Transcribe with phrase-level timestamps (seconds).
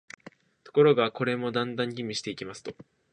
[0.63, 2.73] ところが、これもだんだん吟味していきますと、